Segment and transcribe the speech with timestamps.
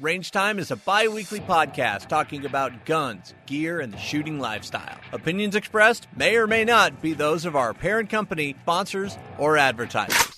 [0.00, 4.96] Range Time is a bi weekly podcast talking about guns, gear, and the shooting lifestyle.
[5.12, 10.32] Opinions expressed may or may not be those of our parent company, sponsors, or advertisers.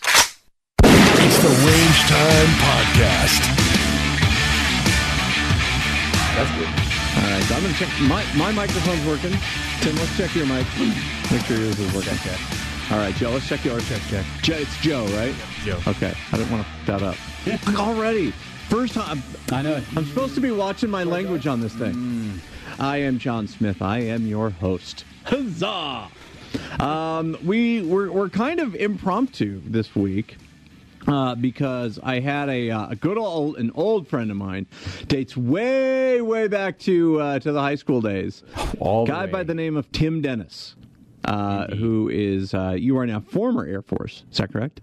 [0.83, 3.41] It's the Range Time Podcast.
[6.35, 6.69] That's good.
[7.23, 8.01] All right, so I'm going to check.
[8.01, 9.39] My, my microphone's working.
[9.83, 10.67] Tim, let's check your mic.
[11.31, 12.17] Make sure yours is working.
[12.17, 12.91] Check, check.
[12.91, 13.89] All right, Joe, let's check yours.
[13.89, 14.27] Check, check.
[14.43, 15.35] Joe, it's Joe, right?
[15.63, 15.79] Joe.
[15.87, 17.79] Okay, I didn't want to f that up.
[17.79, 18.35] Already.
[18.69, 19.23] First time.
[19.53, 19.81] I know.
[19.97, 22.41] I'm supposed to be watching my language on this thing.
[22.79, 23.83] I am Jon Smith.
[23.83, 25.05] I am your host.
[25.25, 26.09] Huzzah!
[26.81, 30.37] Um, we we're, we're kind of impromptu this week.
[31.07, 34.67] Uh, because I had a, uh, a good old an old friend of mine
[35.07, 38.43] dates way way back to uh, to the high school days.
[38.81, 40.77] All guy by the name of Tim Dennis,
[41.27, 44.25] uh, who is uh, you are now former Air Force.
[44.33, 44.81] Is that correct?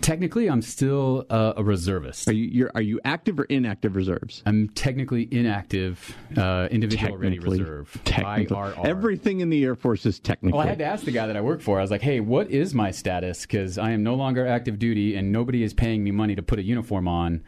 [0.00, 2.28] Technically, I'm still uh, a reservist.
[2.28, 4.42] Are you you're, are you active or inactive reserves?
[4.46, 8.00] I'm technically inactive, uh, individual ready reserve.
[8.04, 8.84] technically, IRR.
[8.86, 10.56] everything in the Air Force is technically.
[10.56, 11.78] Well, I had to ask the guy that I work for.
[11.78, 13.42] I was like, "Hey, what is my status?
[13.42, 16.58] Because I am no longer active duty, and nobody is paying me money to put
[16.58, 17.42] a uniform on.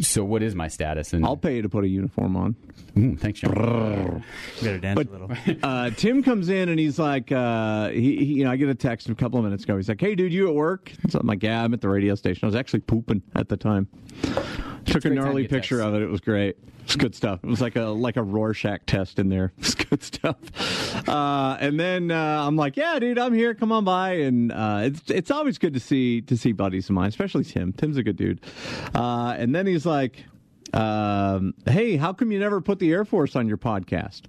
[0.00, 2.56] So, what is my status?" And I'll pay you to put a uniform on.
[2.98, 4.22] Ooh, thanks, Jon.
[4.62, 5.30] Better dance But- a little.
[5.62, 8.74] uh, Tim comes in and he's like, uh, he, he, you know, I get a
[8.74, 9.76] text a couple of minutes ago.
[9.76, 12.16] He's like, "Hey, dude, you at work?" So I'm like, "Yeah, I'm at the radio
[12.16, 13.86] station." I was actually pooping at the time.
[14.86, 16.02] Took a gnarly picture of it.
[16.02, 16.56] It was great.
[16.82, 17.38] It's good stuff.
[17.44, 19.52] It was like a like a Rorschach test in there.
[19.60, 20.36] It's good stuff.
[21.08, 23.54] Uh, and then uh, I'm like, "Yeah, dude, I'm here.
[23.54, 26.94] Come on by." And uh, it's it's always good to see to see buddies of
[26.96, 27.72] mine, especially Tim.
[27.72, 28.40] Tim's a good dude.
[28.94, 30.24] Uh, and then he's like.
[30.72, 34.22] Um, hey, how come you never put the Air Force on your podcast?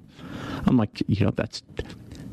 [0.66, 1.62] I'm like, you know, that's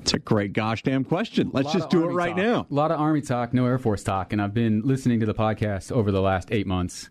[0.09, 1.51] it's a great gosh damn question.
[1.53, 2.37] Let's just of do it right talk.
[2.39, 2.67] now.
[2.71, 5.35] A lot of Army talk, no Air Force talk, and I've been listening to the
[5.35, 7.11] podcast over the last eight months.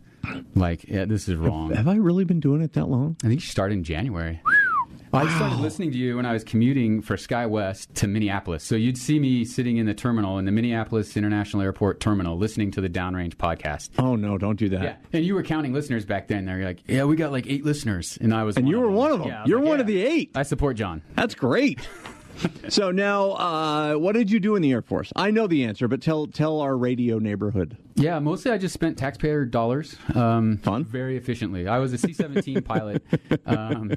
[0.56, 1.75] Like, yeah, this is wrong.
[1.75, 3.16] Have I really been doing it that long?
[3.23, 4.42] I think you started in January.
[5.14, 8.64] I started listening to you when I was commuting for SkyWest to Minneapolis.
[8.64, 12.72] So you'd see me sitting in the terminal in the Minneapolis International Airport terminal listening
[12.72, 13.91] to the Downrange podcast.
[14.00, 14.81] Oh no, don't do that.
[14.84, 16.46] Yeah, and you were counting listeners back then.
[16.46, 18.88] They're like, "Yeah, we got like eight listeners," and I was, And one you were
[18.88, 18.96] them.
[18.96, 19.28] one of them.
[19.30, 19.81] Yeah, You're like, one yeah.
[19.81, 20.31] of the eight.
[20.36, 21.02] I support Jon.
[21.16, 21.80] That's great.
[22.70, 25.12] so now, uh, what did you do in the Air Force?
[25.16, 27.78] I know the answer, but tell tell our radio neighborhood.
[27.96, 29.96] Yeah, mostly I just spent taxpayer dollars.
[30.14, 30.86] Um, Fun.
[30.86, 31.68] Very efficiently.
[31.68, 33.03] I was a C 17 pilot,
[33.46, 33.92] um,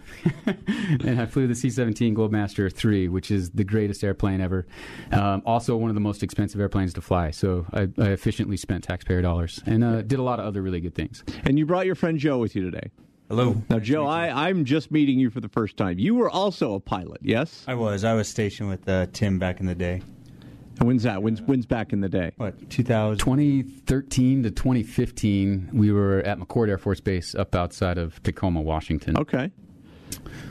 [0.46, 4.66] and I flew the C 17 Globemaster 3, which is the greatest airplane ever.
[5.12, 7.30] Um, also, one of the most expensive airplanes to fly.
[7.30, 10.80] So I, I efficiently spent taxpayer dollars and uh, did a lot of other really
[10.80, 11.22] good things.
[11.44, 12.90] And you brought your friend Joe with you today.
[13.30, 13.62] Hello.
[13.70, 16.00] Now, Joe, I, I'm just meeting you for the first time.
[16.00, 17.64] You were also a pilot, yes?
[17.68, 18.02] I was.
[18.02, 20.02] I was stationed with uh, Tim back in the day.
[20.80, 21.22] And when's that?
[21.22, 22.32] When's, when's back in the day?
[22.38, 23.18] What, 2000?
[23.18, 29.16] 2013 to 2015, we were at McChord Air Force Base up outside of Tacoma, Washington.
[29.16, 29.52] Okay.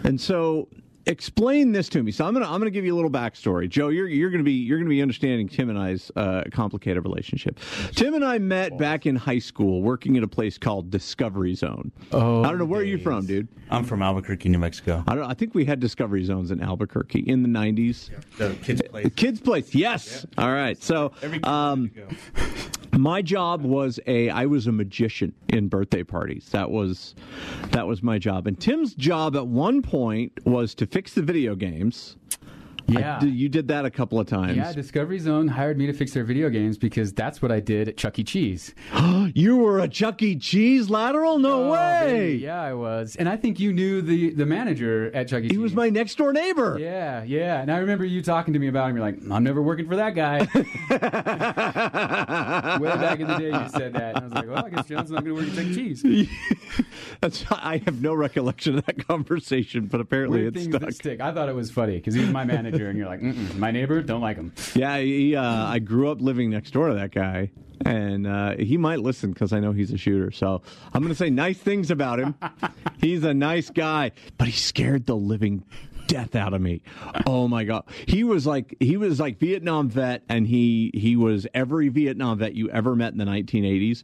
[0.06, 0.70] And so
[1.10, 2.12] explain this to me.
[2.12, 3.68] So I'm gonna I'm gonna give you a little backstory.
[3.68, 7.60] Joe, you're you're gonna be you're gonna be understanding Tim and I's uh, complicated relationship.
[7.92, 11.92] Tim and I met back in high school working at a place called Discovery Zone.
[12.12, 13.48] Oh, I don't know where are you from, dude.
[13.70, 15.04] I'm from Albuquerque, New Mexico.
[15.08, 15.30] I don't.
[15.30, 18.10] I think we had Discovery Zones in Albuquerque in the '90s.
[18.38, 19.08] The kids' place.
[19.16, 20.26] kids' place, yes.
[20.38, 20.82] All right.
[20.82, 22.79] So, Every um, wanted to go.
[22.98, 26.50] My job was a I was a magician in birthday parties.
[26.52, 27.16] That was
[27.72, 28.48] that was my job.
[28.48, 32.16] And Tim's job at one point was to fix the video games.
[32.96, 33.20] I Yeah.
[33.20, 34.56] did- you did that a couple of times.
[34.58, 37.88] Yeah, Discovery Zone hired me to fix their video games because that's what I did
[37.88, 38.24] at Chuck E.
[38.24, 38.74] Cheese.
[39.36, 40.36] you were a Chuck E.
[40.36, 41.40] Cheese lateral?
[41.40, 42.00] No Oh, way.
[42.08, 42.38] baby.
[42.44, 43.16] Yeah, I was.
[43.18, 45.48] And I think you knew the, the manager at Chuck E.
[45.50, 45.52] Cheese.
[45.52, 46.78] He was my next door neighbor.
[46.80, 47.62] Yeah, yeah.
[47.62, 48.96] And I remember you talking to me about him.
[48.98, 50.40] You're like, I'm never working for that guy.
[52.80, 54.16] Way back in the day, you said that.
[54.16, 55.96] And I was like, well, I guess Jon's not going to work at Chuck E.
[55.96, 56.04] Cheese.
[57.22, 60.82] That's, I have no recollection of that conversation, but apparently Weird it's stuck.
[60.82, 61.20] that stick.
[61.22, 64.02] I thought it was funny because he was my manager, and you're like, my neighbor,
[64.02, 64.54] don't like him.
[64.76, 67.52] Yeah, he, uh, I grew up living next door to that guy,
[67.86, 70.32] and uh, he might listen because I know he's a shooter.
[70.32, 70.62] So
[70.94, 72.36] I'm going to say nice things about him.
[73.02, 75.66] he's a nice guy, but he scared the living
[76.10, 76.82] death out of me.
[77.26, 81.48] Oh my god, he was like he was like Vietnam vet, and he he was
[81.54, 84.04] every Vietnam vet you ever met in the 1980s.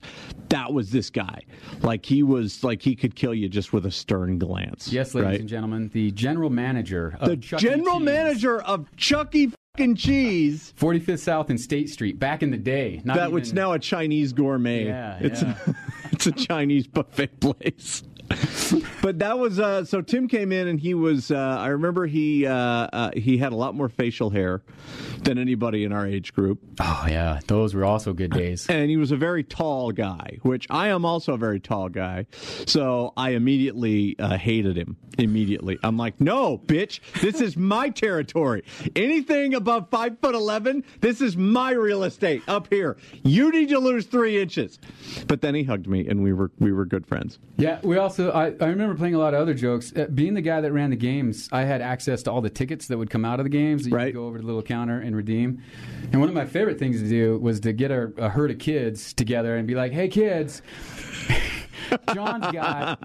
[0.50, 1.42] That was this guy.
[1.82, 4.88] Like he was like he could kill you just with a stern glance.
[4.88, 5.40] Yes, ladies right?
[5.42, 7.66] and gentlemen, the general manager of The Chuck E.
[7.66, 9.52] general Cheese, manager of Chuck E.
[9.76, 10.74] fucking Cheese.
[10.80, 13.02] 45th South and State Street, back in the day.
[13.04, 14.86] Not that even, which now a Chinese gourmet.
[14.86, 15.56] Yeah, it's yeah.
[15.66, 15.76] A,
[16.12, 18.04] it's a Chinese buffet place.
[19.02, 20.02] but that was uh, so.
[20.02, 21.30] Tim came in and he was.
[21.32, 24.64] Uh, I remember he uh, uh, he had a lot more facial hair
[25.24, 28.68] than anybody in our age group, Oh yeah, those were also good days.
[28.70, 32.26] and he was a very tall guy, which I am also a very tall guy.
[32.66, 34.98] So I immediately uh, hated him.
[35.18, 38.64] Immediately, I'm like, no, bitch, this is my territory.
[38.98, 42.98] Anything above five foot eleven, this is my real estate up here.
[43.24, 44.78] You need to lose three inches.
[45.28, 47.40] But then he hugged me, and we were we were good friends.
[47.58, 48.15] Yeah, we also.
[48.20, 49.94] I, I remember playing a lot of other jokes.
[49.96, 52.88] Uh, being the guy that ran the games, I had access to all the tickets
[52.88, 53.84] that would come out of the games.
[53.84, 54.06] That you Right.
[54.08, 55.62] could go over to the little counter and redeem.
[56.12, 58.60] And one of my favorite things to do was to get a, a herd of
[58.60, 60.62] kids together and be like, "Hey, kids."
[62.14, 63.00] Jon's got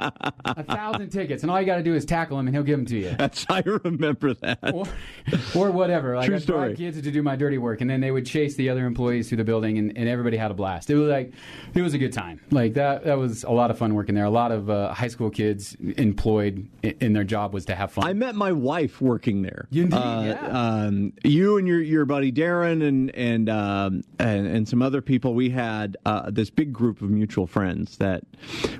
[0.44, 2.78] a thousand tickets, and all you got to do is tackle him, and he'll give
[2.78, 3.14] them to you.
[3.18, 4.58] That's I remember that.
[4.74, 4.86] or,
[5.54, 6.16] or whatever.
[6.16, 6.76] Like True drive story.
[6.76, 9.38] kids to do my dirty work, and then they would chase the other employees through
[9.38, 10.90] the building, and, and everybody had a blast.
[10.90, 11.32] It was like
[11.74, 12.40] it was a good time.
[12.50, 13.04] Like that.
[13.04, 14.24] That was a lot of fun working there.
[14.24, 17.92] A lot of uh, high school kids employed in, in their job was to have
[17.92, 18.04] fun.
[18.06, 19.66] I met my wife working there.
[19.72, 20.46] Indeed, Uh, yeah.
[20.86, 25.34] um, you and your your buddy Darren and and um, and, and some other people.
[25.34, 28.22] We had uh, this big group of mutual friends that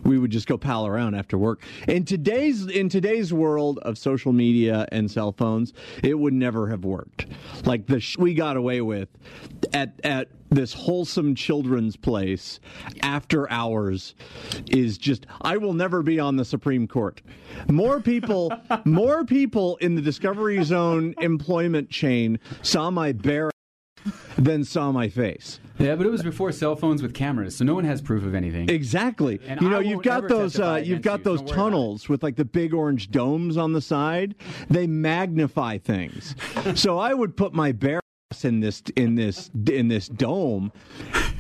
[0.04, 1.62] we would just go pal around after work.
[1.88, 5.72] In today's in today's world of social media and cell phones,
[6.02, 7.26] it would never have worked.
[7.64, 9.08] Like the sh- we got away with
[9.72, 12.58] at at this wholesome children's place
[13.02, 14.14] after hours
[14.70, 17.22] is just I will never be on the Supreme Court.
[17.69, 18.52] More people
[18.84, 23.50] more people in the Discovery Zone employment chain saw my bare
[24.38, 25.61] than saw my face.
[25.79, 28.35] yeah, but it was before cell phones with cameras, so no one has proof of
[28.35, 28.69] anything.
[28.69, 29.41] Exactly.
[29.47, 31.56] And you know, you've got those uh, you've got those worry about it.
[31.56, 34.35] tunnels with like the big orange domes on the side.
[34.69, 36.35] They magnify things.
[36.75, 38.00] so I would put my ass
[38.44, 40.73] in this in this in this dome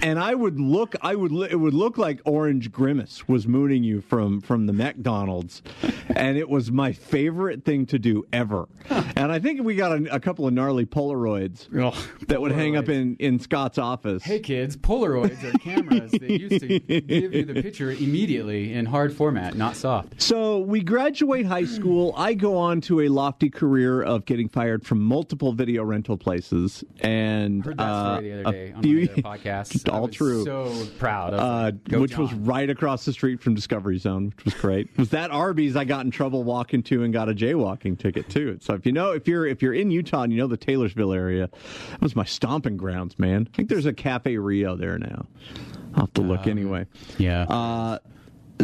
[0.02, 4.00] and I would look I would it would look like Orange Grimace was mooning you
[4.00, 5.62] from from the McDonald's
[6.14, 8.68] and it was my favorite thing to do ever.
[8.90, 11.96] And I think we got a, a couple of gnarly Polaroids Oh,
[12.26, 14.24] that would hang up in in Scott's office.
[14.24, 19.14] Hey kids, Polaroids are cameras that used to give you the picture immediately in hard
[19.14, 20.20] format, not soft.
[20.20, 22.12] So we graduate high school.
[22.16, 26.79] I go on to a lofty career of getting fired from multiple video rental places,
[27.00, 29.88] and Heard that uh, story the a other day on few- one podcasts.
[29.88, 30.44] I all was true.
[30.44, 31.32] So proud.
[31.32, 34.96] Was uh, like, which was right across the street from Discovery Zone, which was great.
[34.98, 38.58] was that Arby's I got in trouble walking to and got a jaywalking ticket too.
[38.60, 41.12] So if you know if you're if you're in Utah and you know the Taylorsville
[41.12, 41.48] area,
[41.90, 43.48] that was my stomping grounds, man.
[43.52, 45.26] I think there's a Cafe Rio there now.
[45.94, 46.86] I'll have to look anyway.
[47.18, 47.42] Yeah.
[47.42, 47.98] Uh,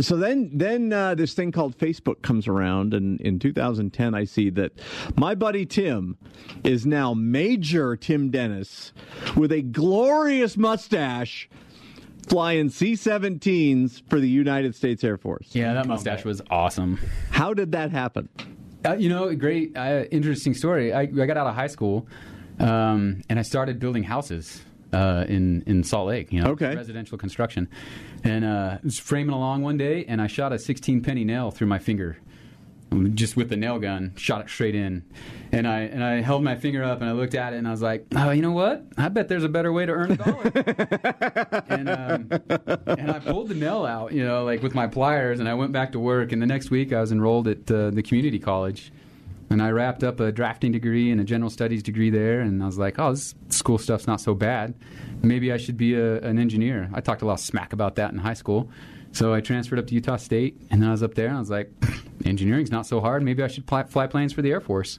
[0.01, 4.51] so then, then uh, this thing called Facebook comes around, and in 2010, I see
[4.51, 4.73] that
[5.17, 6.17] my buddy Tim
[6.65, 8.93] is now Major Tim Dennis
[9.37, 11.49] with a glorious mustache,
[12.29, 15.49] flying C-17s for the United States Air Force.
[15.53, 16.99] yeah, that mustache was awesome.
[17.31, 18.29] How did that happen?
[18.85, 20.93] Uh, you know, great, uh, interesting story.
[20.93, 22.07] I, I got out of high school,
[22.59, 26.33] um, and I started building houses uh, in in Salt Lake.
[26.33, 26.75] You know, Okay.
[26.75, 27.69] residential construction,
[28.25, 31.67] and uh, was framing along one day, and I shot a 16 penny nail through
[31.69, 32.19] my finger,
[33.15, 35.03] just with the nail gun, shot it straight in,
[35.53, 37.73] and I and I held my finger up and I looked at it and I
[37.73, 38.85] was like, oh, you know what?
[38.97, 40.53] I bet there's a better way to earn a dollar.
[41.69, 42.29] and um,
[42.87, 45.73] and I pulled the nail out, you know, like with my pliers, and I went
[45.73, 46.33] back to work.
[46.33, 48.93] And the next week, I was enrolled at uh, the community college,
[49.51, 52.41] and I wrapped up a drafting degree and a general studies degree there.
[52.41, 54.75] And I was like, oh, this school stuff's not so bad.
[55.23, 56.91] Maybe I should be a, an engineer.
[56.93, 58.69] I talked a lot of smack about that in high school.
[59.13, 61.41] So I transferred up to Utah State, and then I was up there, and I
[61.41, 61.71] was like,
[62.27, 63.23] engineering's not so hard.
[63.23, 64.99] Maybe I should fly, fly planes for the Air Force.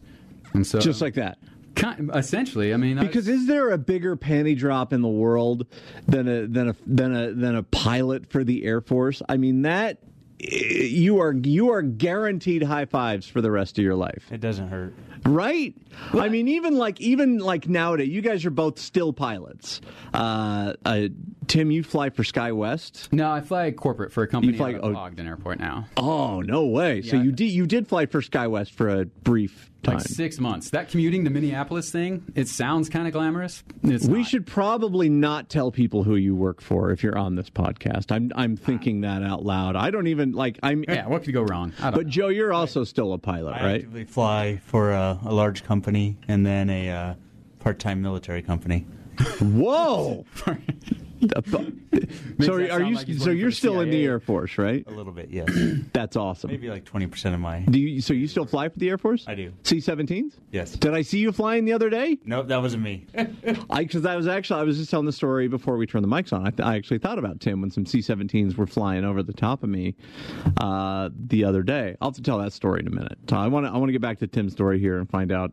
[0.54, 1.38] And so, Just like that.
[1.76, 5.68] kind, essentially, I mean, I- Because is there a bigger panty drop in the world
[6.08, 9.22] than a than a than a than a pilot for the Air Force?
[9.30, 10.00] I mean that
[10.40, 14.26] you are you are guaranteed high fives for the rest of your life.
[14.32, 14.94] It doesn't hurt.
[15.26, 15.74] Right?
[16.14, 19.82] I mean, even like even like nowadays, you guys are both still pilots.
[20.14, 21.08] Uh, uh,
[21.48, 23.12] Tim, you fly for SkyWest.
[23.12, 24.96] no, I fly corporate for a company you fly- out oh.
[24.96, 25.88] Ogden Airport now.
[25.98, 27.02] Oh no way!
[27.02, 29.98] So you did you did fly for SkyWest for a brief time.
[29.98, 30.70] Like six months.
[30.72, 33.64] That commuting to Minneapolis thing, it sounds kind of glamorous.
[33.84, 34.28] It's we not.
[34.28, 38.12] should probably not tell people who you work for if you're on this podcast.
[38.12, 39.76] I'm I'm thinking that out loud.
[39.76, 40.84] I don't even like I'm.
[40.88, 41.74] Yeah, what could go wrong?
[41.80, 42.12] I don't But know.
[42.12, 43.76] Joe, you're also still a pilot, I right?
[43.76, 47.14] actively fly for a, a large company and then a uh,
[47.60, 48.86] part-time military company.
[49.40, 50.26] Whoa!
[51.50, 52.96] so are, that are sound you?
[52.96, 54.84] like he's so working you're for the still in the Air Force, right?
[54.88, 55.50] A little bit, yes.
[55.94, 56.52] That's awesome.
[56.52, 57.60] Maybe like 20% of my.
[57.62, 58.02] Do you?
[58.02, 59.26] So you still fly for the Air Force?
[59.28, 59.54] I do.
[59.64, 60.34] C-17s.
[60.52, 60.72] Yes.
[60.72, 62.18] Did I see you flying the other day?
[62.26, 63.06] Nope, that wasn't me.
[63.70, 66.10] I because I was actually I was just telling the story before we turned the
[66.10, 66.46] mics on.
[66.46, 69.64] I, th- I actually thought about Tim when some C-17s were flying over the top
[69.64, 69.96] of me
[70.60, 71.96] uh, the other day.
[72.02, 73.18] I'll have to tell that story in a minute.
[73.30, 75.32] So I want to I want to get back to Tim's story here and find
[75.32, 75.52] out.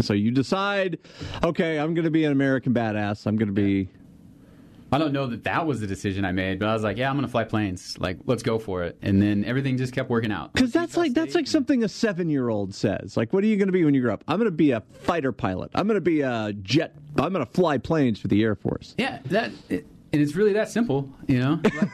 [0.00, 0.98] So you decide,
[1.42, 3.26] okay, I'm going to be an American badass.
[3.26, 3.88] I'm going to be.
[4.90, 7.10] I don't know that that was the decision I made, but I was like, yeah,
[7.10, 7.98] I'm going to fly planes.
[7.98, 8.96] Like, let's go for it.
[9.02, 10.52] And then everything just kept working out.
[10.54, 13.16] Because that's like that's like something a seven year old says.
[13.16, 14.24] Like, what are you going to be when you grow up?
[14.26, 15.70] I'm going to be a fighter pilot.
[15.74, 16.94] I'm going to be a jet.
[17.16, 18.94] I'm going to fly planes for the Air Force.
[18.96, 21.60] Yeah, that it, and it's really that simple, you know.
[21.62, 21.90] Like,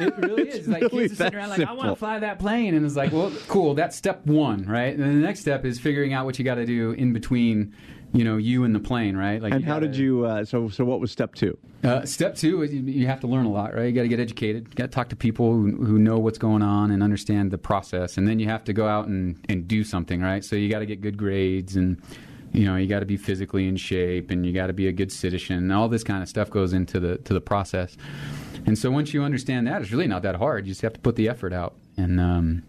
[0.00, 0.66] it really is.
[0.66, 2.96] Like really kids are sitting around like, I want to fly that plane, and it's
[2.96, 3.74] like, well, cool.
[3.74, 4.92] That's step one, right?
[4.92, 7.74] And then the next step is figuring out what you got to do in between,
[8.12, 9.40] you know, you and the plane, right?
[9.40, 10.24] Like, And how did gotta- you?
[10.26, 11.56] Uh, so so what was step two?
[11.82, 13.86] Uh, step two is you, you have to learn a lot, right?
[13.86, 14.68] You got to get educated.
[14.68, 17.58] You got to talk to people who, who know what's going on and understand the
[17.58, 20.44] process, and then you have to go out and, and do something, right?
[20.44, 22.00] So you got to get good grades, and
[22.52, 24.92] you know you got to be physically in shape, and you got to be a
[24.92, 25.70] good citizen.
[25.72, 27.96] All this kind of stuff goes into the to the process.
[28.66, 30.66] And so once you understand that, it's really not that hard.
[30.66, 32.62] You just have to put the effort out, and um,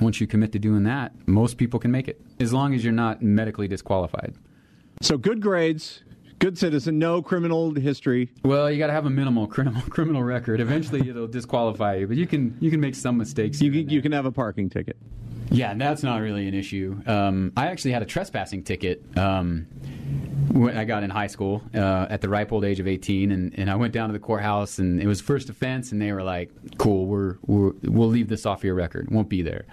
[0.00, 2.92] once you commit to doing that, most people can make it, as long as you're
[2.92, 4.34] not medically disqualified.
[5.00, 6.02] So good grades,
[6.38, 8.30] good citizen, no criminal history.
[8.44, 10.60] Well, you got to have a minimal criminal criminal record.
[10.60, 13.60] Eventually, it'll disqualify you, but you can you can make some mistakes.
[13.60, 14.96] You can, you can have a parking ticket.
[15.50, 17.00] Yeah, that's not really an issue.
[17.06, 19.66] Um, I actually had a trespassing ticket um,
[20.50, 23.58] when I got in high school uh, at the ripe old age of 18, and,
[23.58, 26.22] and I went down to the courthouse, and it was first offense, and they were
[26.22, 29.06] like, "Cool, we're, we're we'll leave this off your record.
[29.06, 29.64] It won't be there."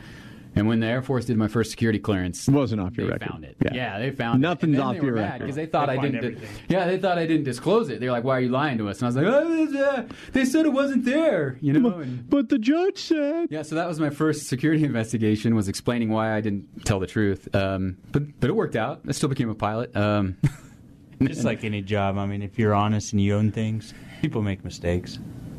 [0.58, 3.14] And when the Air Force did my first security clearance, It wasn't off your they
[3.14, 3.30] record.
[3.30, 3.58] found it.
[3.64, 3.74] Yeah.
[3.74, 4.80] Yeah, they found Nothing's it.
[4.80, 5.40] And then off they were your mad record.
[5.40, 6.16] because they thought They I didn't.
[6.24, 6.50] everything.
[6.70, 8.00] Yeah, they thought I didn't disclose it.
[8.00, 10.46] They're like, "Why are you lying to us?" And I was like, "Oh, uh, they
[10.46, 12.00] said it wasn't there." You know.
[12.00, 13.48] And, But the judge said.
[13.50, 15.56] yeah, so that was my first security investigation.
[15.56, 17.54] Was explaining why I didn't tell the truth.
[17.54, 19.02] Um, but but it worked out.
[19.08, 19.96] I still became a pilot.
[19.96, 20.38] Um,
[21.22, 22.18] Just like any job.
[22.18, 25.18] I mean, if you're honest and you own things, people make mistakes.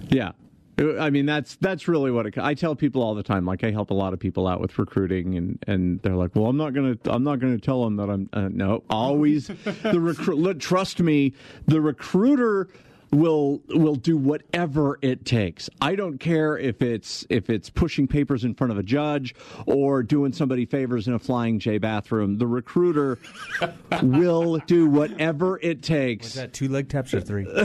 [0.09, 0.33] Yeah.
[0.79, 3.47] I mean that's that's really what it, I tell people all the time.
[3.47, 6.47] Like I help a lot of people out with recruiting, and, and they're like, "Well,
[6.47, 10.61] I'm not gonna I'm not gonna tell them that I'm uh, no." Always the recruit.
[10.61, 11.33] Trust me,
[11.67, 12.69] the recruiter
[13.13, 15.69] will will do whatever it takes.
[15.81, 19.35] I don't care if it's if it's pushing papers in front of a judge
[19.67, 22.39] or doing somebody favors in a flying J bathroom.
[22.39, 23.19] The recruiter
[24.03, 26.29] will do whatever it takes.
[26.29, 27.47] Is that two leg taps or three?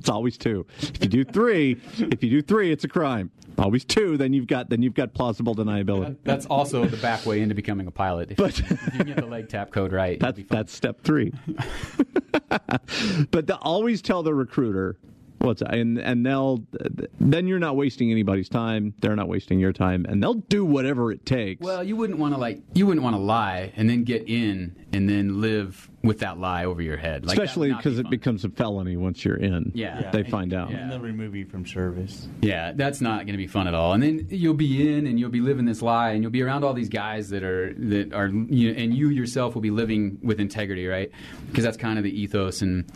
[0.00, 0.66] It's always two.
[0.78, 3.30] If you do three, if you do three, it's a crime.
[3.58, 6.16] Always two, then you've got then you've got plausible deniability.
[6.24, 8.30] that's also the back way into becoming a pilot.
[8.32, 11.32] If, But- if you get the leg tap code right, That's that's step three.
[13.30, 14.96] but always tell the recruiter
[15.40, 16.64] what's and and they'll
[17.18, 18.94] then you're not wasting anybody's time.
[19.00, 21.60] They're not wasting your time, and they'll do whatever it takes.
[21.60, 24.76] Well, you wouldn't want to like you wouldn't want to lie and then get in
[24.92, 27.26] and then live with that lie over your head.
[27.26, 29.70] Like, especially not be because it becomes a felony once you're in.
[29.74, 30.10] Yeah.
[30.10, 30.70] they find out.
[30.70, 30.78] Yeah.
[30.78, 32.26] And they'll remove you from service.
[32.40, 33.92] Yeah, that's not going to be fun at all.
[33.92, 36.64] And then you'll be in and you'll be living this lie, and you'll be around
[36.64, 40.18] all these guys that are that are, you know, and you yourself will be living
[40.22, 41.10] with integrity, right?
[41.46, 42.90] Because that's kind of the ethos, and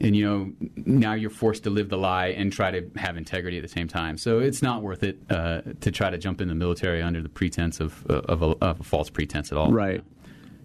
[0.00, 3.56] and you know now you're forced to live the lie and try to have integrity
[3.56, 4.16] at the same time.
[4.18, 7.28] So it's not worth it uh, to try to jump in the military under the
[7.28, 9.72] pretense of uh, of, a, of a false pretense at all.
[9.72, 10.02] Right.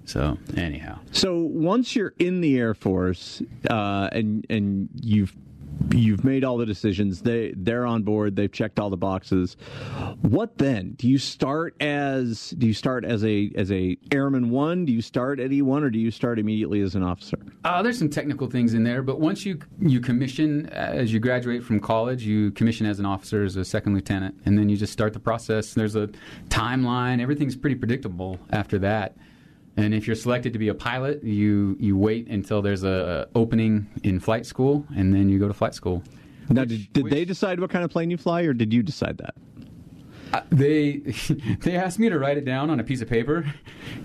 [0.05, 5.33] So anyhow, So once you're in the Air Force uh, and and you've
[5.91, 9.57] you've made all the decisions, they they're on board, they've checked all the boxes.
[10.21, 10.93] What then?
[10.93, 14.85] Do you start as do you start as a as a airman one?
[14.85, 17.37] Do you start at E one or do you start immediately as an officer?
[17.63, 21.19] Uh, there's some technical things in there, but once you you commission uh, as you
[21.19, 24.77] graduate from college, you commission as an officer as a second lieutenant, and then you
[24.77, 25.73] just start the process.
[25.73, 26.09] There's a
[26.49, 27.21] timeline.
[27.21, 29.15] Everything's pretty predictable after that.
[29.75, 33.37] And if you're selected to be a pilot, you you wait until there's a, a
[33.39, 36.03] opening in flight school, and then you go to flight school.
[36.49, 38.83] Now, Which- did, did they decide what kind of plane you fly, or did you
[38.83, 39.33] decide that?
[40.33, 40.97] Uh, they
[41.61, 43.45] they asked me to write it down on a piece of paper,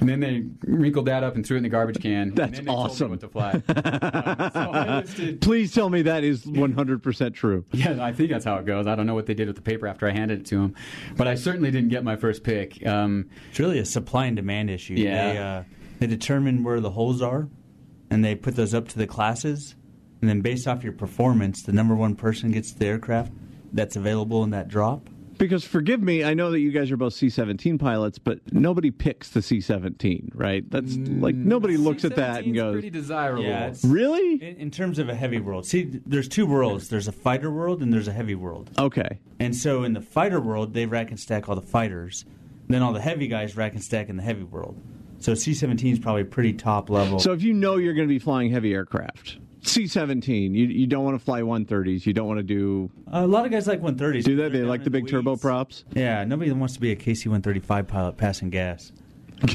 [0.00, 2.34] and then they wrinkled that up and threw it in the garbage can.
[2.34, 3.08] That's and then they awesome.
[3.08, 5.02] Told me what to fly.
[5.02, 7.64] Um, so I Please tell me that is 100% true.
[7.72, 8.86] Yeah, I think that's how it goes.
[8.86, 10.74] I don't know what they did with the paper after I handed it to them,
[11.16, 12.86] but I certainly didn't get my first pick.
[12.86, 14.94] Um, It's really a supply and demand issue.
[14.94, 15.32] Yeah.
[15.32, 15.62] They, uh,
[16.00, 17.48] they determine where the holes are,
[18.10, 19.76] and they put those up to the classes,
[20.20, 23.32] and then based off your performance, the number one person gets the aircraft
[23.72, 25.08] that's available in that drop.
[25.38, 29.30] Because forgive me, I know that you guys are both C-17 pilots, but nobody picks
[29.30, 30.68] the C-17, right?
[30.68, 33.44] That's mm, like nobody looks at that and goes, pretty desirable.
[33.44, 34.34] Yeah, it's- "Really?
[34.42, 36.88] In, in terms of a heavy world, see, there's two worlds.
[36.88, 38.70] There's a fighter world and there's a heavy world.
[38.78, 42.24] Okay, And so in the fighter world, they rack and stack all the fighters.
[42.66, 44.76] Then all the heavy guys rack and stack in the heavy world.
[45.20, 47.18] So C-17 is probably pretty top level.
[47.18, 51.04] so if you know you're going to be flying heavy aircraft, C-17, you you don't
[51.04, 54.24] want to fly 130s, you don't want to do a lot of guys like 130s.
[54.24, 54.42] do that.
[54.42, 55.42] They're They down like the big turbo weeds.
[55.42, 55.84] props.
[55.94, 58.92] Yeah, nobody wants to be a KC-135 pilot passing gas.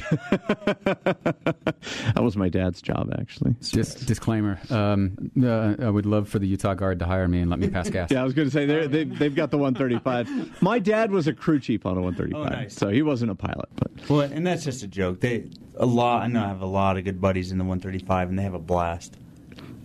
[2.16, 3.56] That was my dad's job, actually.
[3.72, 7.50] Dis- disclaimer: um, uh, I would love for the Utah Guard to hire me and
[7.50, 8.10] let me pass gas.
[8.12, 10.62] Yeah, I was going to say they're- they've they've got the 135.
[10.62, 12.74] My dad was a crew chief on a 135, Oh, nice.
[12.76, 13.70] so he wasn't a pilot.
[13.76, 15.20] But Well, and that's just a joke.
[15.20, 16.22] They a lot.
[16.24, 18.54] I know I have a lot of good buddies in the 135, and they have
[18.54, 19.18] a blast.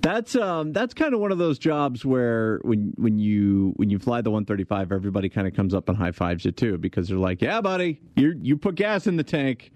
[0.00, 3.98] That's um that's kind of one of those jobs where when when you when you
[3.98, 7.18] fly the 135 everybody kind of comes up and high fives you too because they're
[7.18, 9.72] like, "Yeah, buddy, you you put gas in the tank.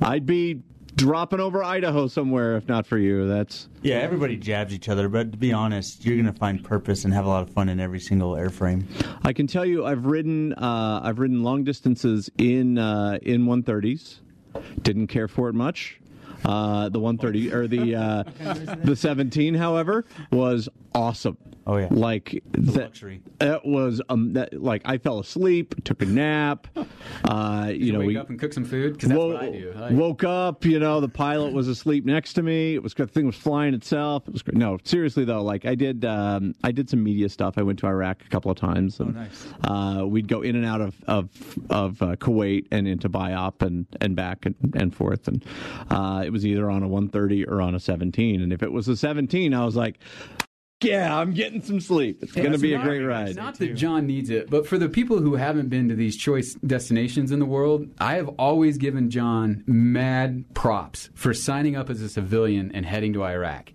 [0.00, 0.62] I'd be
[0.94, 5.32] dropping over Idaho somewhere if not for you." That's Yeah, everybody jabs each other, but
[5.32, 7.78] to be honest, you're going to find purpose and have a lot of fun in
[7.78, 8.84] every single airframe.
[9.22, 14.18] I can tell you I've ridden uh, I've ridden long distances in uh, in 130s.
[14.82, 15.98] Didn't care for it much.
[16.44, 18.22] Uh, the 130 or the uh,
[18.84, 21.36] the 17, however, was awesome.
[21.64, 21.86] Oh, yeah.
[21.92, 23.22] like that, luxury.
[23.40, 26.66] It was um, that, like I fell asleep, took a nap.
[27.24, 29.42] Uh, you You know, wake we up and cook some food because that's wo- what
[29.42, 29.74] I do.
[29.76, 30.64] I- woke up.
[30.64, 32.74] You know, the pilot was asleep next to me.
[32.74, 34.26] It was the thing was flying itself.
[34.26, 34.56] It was great.
[34.56, 37.54] No, seriously though, like I did, um, I did some media stuff.
[37.58, 38.98] I went to Iraq a couple of times.
[38.98, 39.46] And, Oh, nice.
[40.02, 41.28] Uh, we'd go in and out of of,
[41.70, 45.28] of uh, Kuwait and into BIAP and and back and, and forth.
[45.28, 45.44] And
[45.90, 48.40] uh, it was either on a 130 or on a 17.
[48.40, 49.98] And if it was a 17, I was like.
[50.82, 52.22] Yeah, I'm getting some sleep.
[52.22, 53.36] It's going to it's be a great ride.
[53.36, 56.54] Not that Jon needs it, but for the people who haven't been to these choice
[56.54, 62.00] destinations in the world, I have always given Jon mad props for signing up as
[62.00, 63.72] a civilian and heading to Iraq.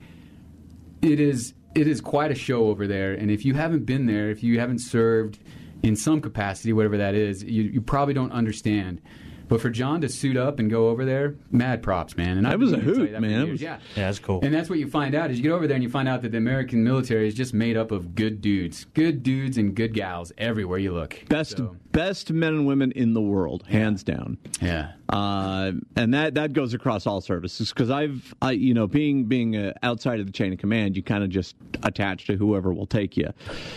[1.01, 4.29] It is it is quite a show over there, and if you haven't been there,
[4.29, 5.39] if you haven't served
[5.83, 9.01] in some capacity, whatever that is, you, you probably don't understand.
[9.47, 12.37] But for Jon to suit up and go over there, mad props, man.
[12.37, 13.49] And It I've was a meaning to tell hoot, that man.
[13.51, 13.67] Was- yeah.
[13.95, 14.39] Yeah, that's cool.
[14.43, 16.21] And that's what you find out is you get over there and you find out
[16.23, 19.93] that the American military is just made up of good dudes, good dudes and good
[19.93, 21.23] gals everywhere you look.
[21.29, 24.37] Best So, best men and women in the world, hands down.
[24.61, 24.91] yeah.
[25.09, 29.55] Uh, and that that goes across all services because I've I, you know being being
[29.55, 32.85] uh, outside of the chain of command, you kind of just attach to whoever will
[32.87, 33.29] take you.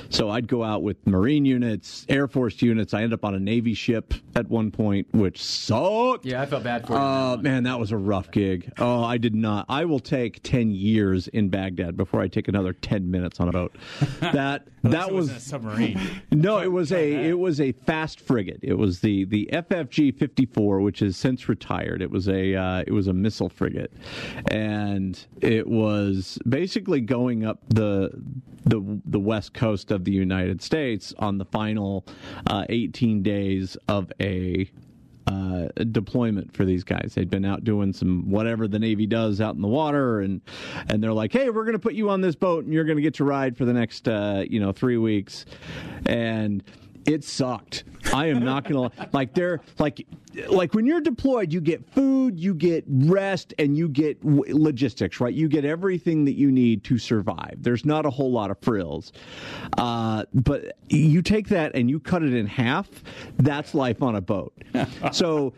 [0.08, 2.94] So I'd go out with Marine units, Air Force units.
[2.94, 6.24] I ended up on a Navy ship at one point, which sucked.
[6.24, 6.98] Yeah, I felt bad for you.
[6.98, 8.72] Uh, man, that was a rough gig.
[8.78, 9.66] Oh, I did not.
[9.68, 13.52] I will take ten years in Baghdad before I take another ten minutes on a
[13.52, 13.76] boat.
[14.20, 16.00] That that was wasn't a submarine.
[16.30, 18.60] no, it was a it was a fast frigate.
[18.62, 22.00] It was the the FFG fifty four, which is since retired.
[22.00, 23.92] It was a uh, it was a missile frigate,
[24.50, 28.10] and it was basically going up the
[28.64, 32.06] the the west coast of the United States on the final
[32.46, 34.70] uh, eighteen days of a
[35.26, 37.12] uh, deployment for these guys.
[37.14, 40.40] They'd been out doing some whatever the Navy does out in the water, and
[40.88, 42.96] and they're like, "Hey, we're going to put you on this boat, and you're going
[42.96, 45.46] to get to ride for the next uh, you know three weeks,"
[46.06, 46.62] and
[47.06, 47.84] it sucked.
[48.12, 50.06] I am not gonna like they're like
[50.48, 55.20] like when you're deployed, you get food, you get rest, and you get w- logistics.
[55.20, 57.56] Right, you get everything that you need to survive.
[57.58, 59.12] There's not a whole lot of frills,
[59.78, 62.88] uh, but you take that and you cut it in half.
[63.38, 64.52] That's life on a boat.
[65.12, 65.52] so,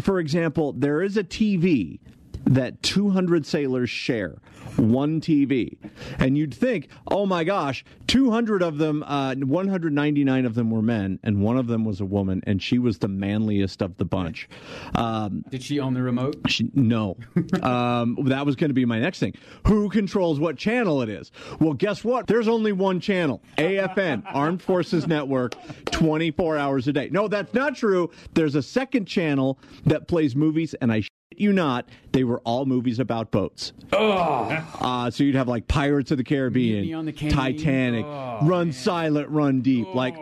[0.00, 1.98] for example, there is a TV
[2.46, 4.38] that 200 sailors share
[4.76, 5.76] one TV.
[6.18, 11.18] And you'd think, oh my gosh, 200 of them, uh, 199 of them were men,
[11.22, 14.48] and one of them was a woman, and she was the manliest of the bunch.
[14.94, 16.36] Um, Did she own the remote?
[16.48, 17.16] she, no.
[17.62, 19.34] um, that was going to be my next thing.
[19.66, 21.30] Who controls what channel it is?
[21.60, 22.26] Well, guess what?
[22.26, 25.54] There's only one channel AFN, Armed Forces Network,
[25.92, 27.08] 24 hours a day.
[27.10, 28.10] No, that's not true.
[28.34, 31.02] There's a second channel that plays movies, and I
[31.40, 33.72] you not, they were all movies about boats.
[33.92, 37.30] Uh, so you'd have like Pirates of the Caribbean, on the Caine.
[37.30, 39.94] Titanic, Oh, Run Silent, Run Deep.
[39.94, 40.16] Like,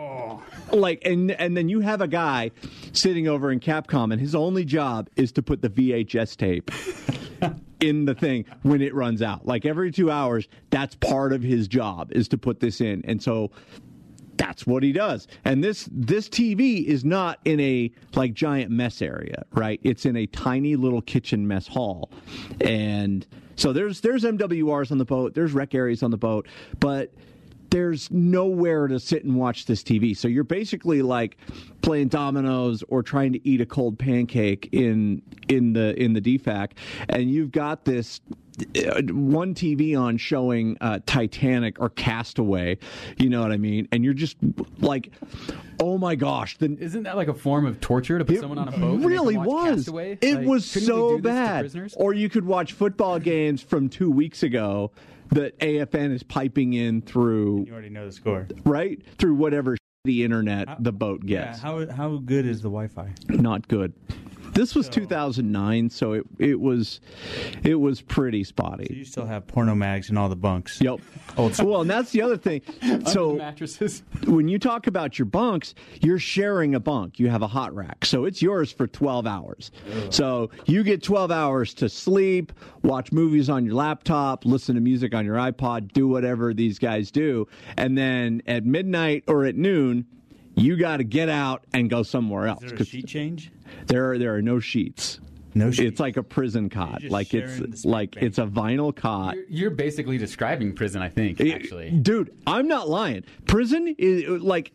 [0.71, 2.51] like, and and then you have a guy
[2.93, 6.71] sitting over in Capcom, and his only job is to put the VHS tape
[7.79, 9.45] in the thing when it runs out.
[9.45, 13.21] Like every two hours, that's part of his job is to put this in, and
[13.21, 13.51] so
[14.37, 15.27] that's what he does.
[15.45, 19.79] And this this TV is not in a like giant mess area, right?
[19.83, 22.09] It's in a tiny little kitchen mess hall.
[22.61, 26.47] And so there's there's MWRs on the boat, there's rec areas on the boat,
[26.79, 27.13] but
[27.69, 30.15] there's nowhere to sit and watch this TV.
[30.15, 31.37] So you're basically like
[31.81, 36.73] playing dominoes or trying to eat a cold pancake in in the in the DFAC,
[37.09, 38.21] and you've got this
[39.11, 42.77] one TV on showing uh, Titanic or Castaway.
[43.17, 43.87] You know what I mean?
[43.91, 44.37] And you're just
[44.79, 45.11] like,
[45.79, 48.67] oh my gosh, the Isn't that like a form of torture to put someone on
[48.69, 49.01] a boat?
[49.01, 49.75] really them watch was.
[49.77, 50.17] Castaway?
[50.21, 51.93] It Like, was so do this to bad.
[51.97, 54.91] Or you could watch football games from two weeks ago
[55.31, 58.47] that AFN is piping in through You already know the score.
[58.65, 61.45] right through whatever the internet the boat Yeah.
[61.47, 61.59] gets.
[61.59, 63.09] How how good is the Wi-Fi?
[63.29, 63.93] Not good.
[64.53, 66.99] This was 2009, so it it was
[67.63, 68.87] it was pretty spotty.
[68.95, 70.79] You still have porno mags in all the bunks.
[70.79, 70.99] Yep.
[71.37, 72.61] well, and that's the other thing.
[73.05, 74.03] So mattresses.
[74.27, 77.19] when you talk about your bunks, you're sharing a bunk.
[77.19, 78.05] You have a hot rack.
[78.05, 79.71] So it's yours for 12 hours.
[80.09, 85.13] So you get 12 hours to sleep, watch movies on your laptop, listen to music
[85.13, 87.47] on your iPod, do whatever these guys do.
[87.77, 90.05] And then at midnight or at noon,
[90.55, 92.63] you got to get out and go somewhere else.
[92.63, 93.51] Is there a 'Cause sheet change?
[93.87, 95.19] there are, there are no sheets.
[95.55, 95.85] No sheet.
[95.85, 97.03] It's like a prison cot.
[97.03, 98.25] Like it's like bank.
[98.25, 99.35] it's a vinyl cot.
[99.35, 101.39] You're, you're basically describing prison, I think.
[101.41, 103.23] Actually, dude, I'm not lying.
[103.45, 104.71] Prison is like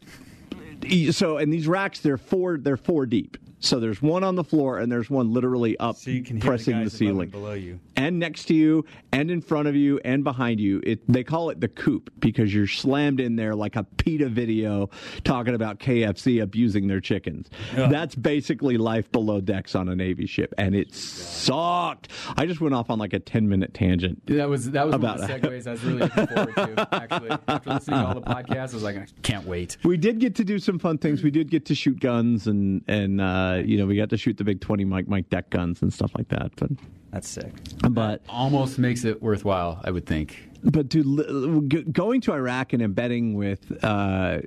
[1.11, 3.37] so, and these racks they're four they're four deep.
[3.61, 6.49] So there's one on the floor and there's one literally up so you can hear
[6.51, 7.29] pressing the, the, guys above and ceiling.
[7.31, 7.81] below you.
[7.97, 10.81] And next to you, and in front of you, and behind you.
[10.85, 14.91] It they call it the coop because you're slammed in there like a PETA video
[15.25, 17.49] talking about KFC abusing their chickens.
[17.77, 17.89] Yeah.
[17.89, 22.09] That's basically life below decks on a Navy ship, and it sucked.
[22.37, 24.25] I just went off on like a ten minute tangent.
[24.27, 26.89] that was that was About- one of the segues I was really looking forward to.
[26.93, 29.77] Actually, after listening to all the podcasts, I was like, I can't wait.
[29.85, 31.23] We did get to do some fun things.
[31.23, 34.17] We did get to shoot guns, and and uh, Uh, you know we got to
[34.17, 36.53] shoot the big twenty Mike mic deck guns and stuff like that.
[36.57, 36.71] But
[37.11, 37.53] That's sick.
[37.91, 40.45] but Almost makes it worthwhile, I would think.
[40.65, 44.41] but dude, going to Iraq and embedding with uh,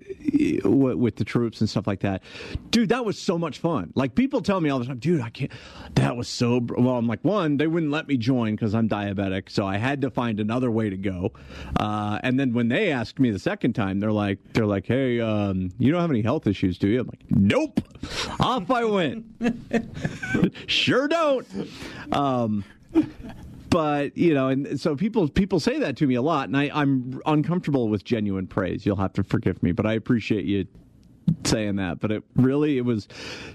[0.64, 2.22] with the troops and stuff like that,
[2.70, 3.92] dude, that was so much fun.
[3.96, 5.52] Like people tell me all the time, dude, I can't.
[5.96, 6.98] That was so br-" well.
[6.98, 10.10] I'm like, one, they wouldn't let me join because I'm diabetic, so I had to
[10.12, 11.32] find another way to go.
[11.80, 15.20] Uh, and then when they asked me the second time, they're like, they're like, hey,
[15.22, 17.00] um, you don't have any health issues, do you?
[17.02, 17.80] I'm like, nope.
[18.40, 19.26] Off I went.
[20.68, 21.48] sure don't.
[22.12, 22.51] Um,
[23.70, 26.70] but you know, and so people people say that to me a lot, and I,
[26.74, 28.86] I'm uncomfortable with genuine praise.
[28.86, 30.68] You'll have to forgive me, but I appreciate you
[31.44, 32.00] saying that.
[32.00, 33.08] But it really it was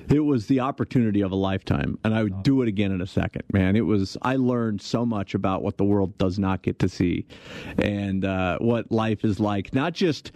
[0.08, 3.06] it was the opportunity of a lifetime, and I would do it again in a
[3.06, 3.42] second.
[3.52, 6.88] Man, it was I learned so much about what the world does not get to
[6.88, 7.26] see,
[7.78, 9.74] and uh, what life is like.
[9.74, 10.32] Not just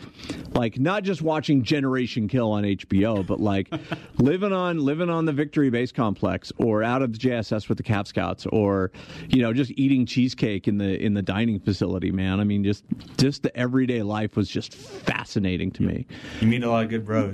[0.55, 3.73] like not just watching Generation Kill on HBO, but like
[4.19, 7.85] living on living on the Victory Base Complex or out of the JSS with the
[7.85, 8.91] Cav Scouts, or
[9.29, 12.11] you know just eating cheesecake in the in the dining facility.
[12.11, 12.85] Man, I mean just
[13.17, 16.07] just the everyday life was just fascinating to me.
[16.41, 17.30] You meet a lot of good bros.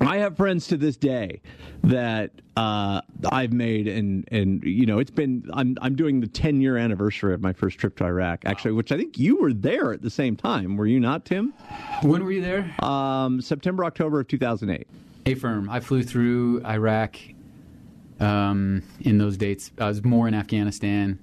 [0.00, 1.42] I have friends to this day
[1.84, 6.60] that uh, I've made, and and you know, it's been I'm I'm doing the 10
[6.60, 9.92] year anniversary of my first trip to Iraq, actually, which I think you were there
[9.92, 10.76] at the same time.
[10.76, 11.52] Were you not, Tim?
[12.02, 12.74] When were you there?
[12.82, 14.86] Um, September October of 2008.
[15.26, 15.68] A firm.
[15.68, 17.16] I flew through Iraq
[18.20, 19.70] um, in those dates.
[19.78, 21.18] I was more in Afghanistan.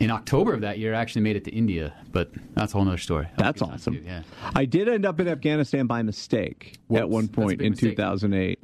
[0.00, 2.86] In October of that year, I actually made it to India, but that's a whole
[2.86, 3.26] other story.
[3.36, 3.94] That That's awesome.
[3.96, 4.22] too, Yeah.
[4.54, 7.96] I did end up in Afghanistan by mistake Whoops, at one point in mistake.
[7.96, 8.60] 2008.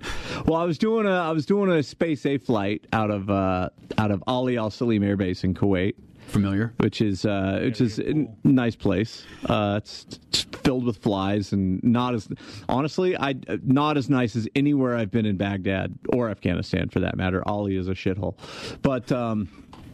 [0.47, 3.71] Well, I was doing a I was doing a Space A flight out of uh,
[3.99, 5.95] out of Ali Al Salem Air Base in Kuwait.
[6.27, 6.73] Familiar?
[6.79, 9.25] which is uh, which is a nice place.
[9.47, 12.29] Uh, it's, it's filled with flies and not as
[12.69, 17.17] honestly, I not as nice as anywhere I've been in Baghdad or Afghanistan for that
[17.17, 17.43] matter.
[17.47, 18.37] Ali is a shithole,
[18.83, 19.11] but.
[19.11, 19.49] Um,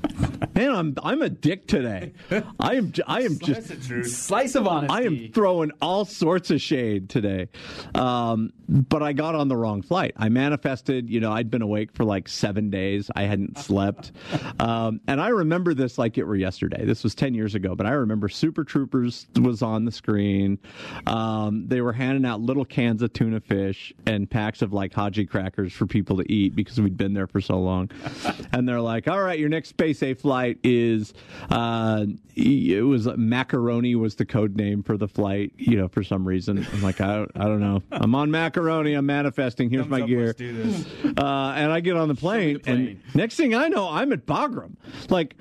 [0.54, 2.12] Man, I'm I'm a dick today.
[2.58, 4.12] I am I am just That's.
[4.12, 4.94] Slice of honesty.
[4.94, 7.48] I am throwing all sorts of shade today.
[7.94, 10.14] Um, but I got on the wrong flight.
[10.16, 13.10] I manifested, you know, I'd been awake for like seven days.
[13.14, 14.12] I hadn't slept.
[14.60, 16.84] Um, and I remember this like it were yesterday.
[16.84, 20.58] This was 10 years ago, but I remember Super Troopers was on the screen.
[21.06, 25.26] Um, they were handing out little cans of tuna fish and packs of like Haji
[25.26, 27.90] crackers for people to eat because we'd been there for so long.
[28.52, 31.12] and they're like, all right, your next Space A flight is,
[31.50, 36.26] uh, it was macaroni was the code name for the flight, you know, for some
[36.26, 36.66] reason.
[36.72, 37.82] I'm like, I don't, I don't know.
[37.90, 38.94] I'm on macaroni.
[38.94, 39.68] I'm manifesting.
[39.70, 40.26] Here's Thumbs my up, gear.
[40.26, 40.86] Let's do this.
[41.18, 43.00] Uh, and I get on the plane, plane.
[43.04, 44.76] and next thing I know, I'm at Bagram.
[45.08, 45.36] Like,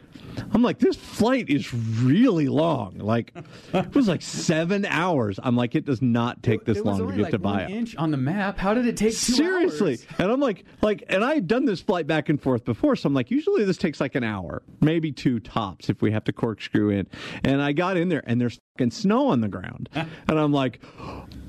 [0.54, 2.97] I'm like, this flight is really long.
[2.97, 3.34] Like,
[3.73, 5.39] it was like seven hours.
[5.41, 7.75] I'm like, it does not take this long to get like to one Bahia.
[7.75, 8.58] inch on the map.
[8.58, 9.91] How did it take Seriously.
[9.93, 10.06] hours?
[10.19, 13.08] And I'm like, like, and I had done this flight back and forth before, so
[13.08, 16.34] I'm like, usually this takes like an hour, maybe two tops if we have to
[16.34, 17.08] corkscrew in.
[17.43, 20.82] And I got in there, and there's fucking snow on the ground, and I'm like,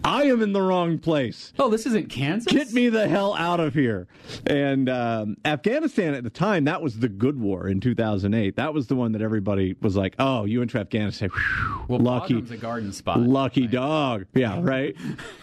[0.05, 1.53] I am in the wrong place.
[1.59, 2.53] Oh, this isn't Kansas.
[2.53, 4.09] Get me the hell out of here.
[4.47, 8.57] And um, Afghanistan at the time, that was the good war in 2008.
[8.57, 11.31] That was the one that everybody was like, oh, you went to Afghanistan.
[11.31, 12.41] Whew, Well, lucky.
[12.41, 13.21] Garden spot.
[13.21, 14.27] Lucky dog.
[14.35, 14.97] Yeah, right.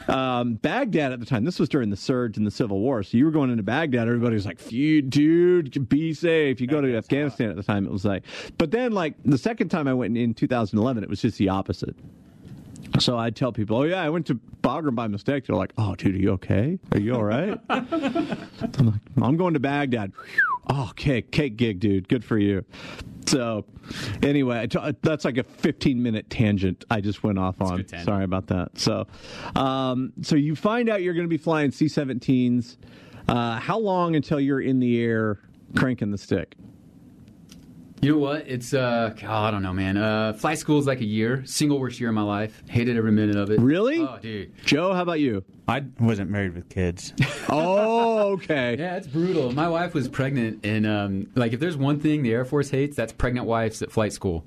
[0.07, 3.03] um, Baghdad at the time, this was during the surge in the Civil War.
[3.03, 6.61] So you were going into Baghdad, everybody was like, "Phew, dude, be safe.
[6.61, 8.23] You go to Afghanistan at the time, it was like,
[8.57, 11.95] but then, like, the second time I went in 2011, it was just the opposite.
[12.99, 15.45] So I'd tell people, oh, yeah, I went to Bagram by mistake.
[15.45, 16.79] They're like, oh, dude, are you okay?
[16.93, 17.59] Are you all right?
[17.69, 17.87] I'm
[18.79, 20.13] like, I'm going to Baghdad.
[20.69, 22.07] Oh, okay, cake gig, dude.
[22.07, 22.63] Good for you.
[23.27, 23.65] So,
[24.23, 27.79] anyway, I t- that's like a 15 minute tangent I just went off on.
[28.05, 28.77] Sorry about that.
[28.77, 29.05] So,
[29.55, 32.77] um, so you find out you're going to be flying C-17s.
[33.27, 35.39] Uh, how long until you're in the air
[35.75, 36.55] cranking the stick?
[38.01, 38.47] You know what?
[38.47, 39.97] It's uh, God, I don't know, man.
[39.97, 42.61] Uh, flight school is like a year, single worst year of my life.
[42.69, 43.59] Hated every minute of it.
[43.59, 43.99] Really?
[44.01, 44.51] Oh, dude.
[44.65, 45.43] Joe, how about you?
[45.67, 47.13] I wasn't married with kids.
[47.49, 48.75] Oh, okay.
[48.77, 49.53] Yeah, it's brutal.
[49.53, 52.93] My wife was pregnant, and um, like, if there's one thing the Air Force hates,
[52.97, 54.45] that's pregnant wives at flight school.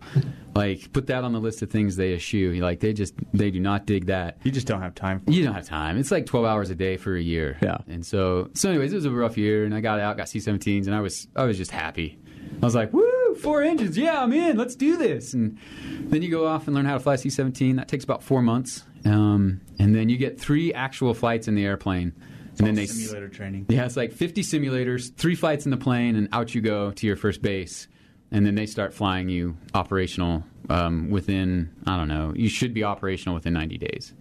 [0.54, 2.52] Like, put that on the list of things they eschew.
[2.60, 4.36] Like, they just they do not dig that.
[4.42, 5.20] You just don't have time.
[5.20, 5.96] For You don't have time.
[5.96, 7.56] It's like 12 hours a day for a year.
[7.62, 7.78] Yeah.
[7.88, 10.84] And so, so anyways, it was a rough year, and I got out, got C-17s,
[10.84, 12.18] and I was, I was just happy.
[12.60, 14.56] I was like, woo, four engines, yeah, I'm in.
[14.56, 15.34] Let's do this.
[15.34, 15.58] And
[16.04, 17.76] then you go off and learn how to fly C-17.
[17.76, 21.64] That takes about four months, um, and then you get three actual flights in the
[21.64, 22.12] airplane,
[22.58, 23.66] and then they s- simulator training.
[23.68, 27.06] yeah, it's like 50 simulators, three flights in the plane, and out you go to
[27.06, 27.88] your first base.
[28.32, 32.84] And then they start flying you operational um, within, I don't know, you should be
[32.84, 34.14] operational within 90 days.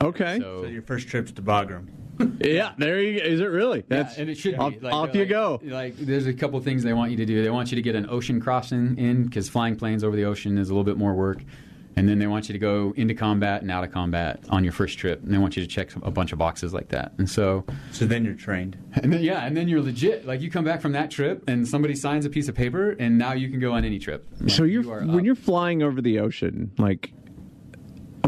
[0.00, 0.38] Okay.
[0.38, 1.88] So, So your first trip's to Bagram.
[2.40, 3.26] yeah, there you go.
[3.26, 3.84] Is it really?
[3.90, 4.80] yeah, and it should off, be.
[4.80, 5.60] Like, off they're you go.
[5.62, 7.42] like- Like, there's a couple things they want you to do.
[7.42, 10.58] They want you to get an ocean crossing in because flying planes over the ocean
[10.58, 11.42] is a little bit more work.
[11.98, 14.72] And then they want you to go into combat and out of combat on your
[14.74, 15.22] first trip.
[15.22, 17.12] And they want you to check a bunch of boxes like that.
[17.16, 18.76] And so So then you're trained.
[19.02, 20.26] And then, yeah, and then you're legit.
[20.26, 23.16] Like you come back from that trip, and somebody signs a piece of paper, and
[23.16, 24.26] now you can go on any trip.
[24.40, 25.24] Like, So you're you when up.
[25.24, 27.12] you're flying over the ocean, like,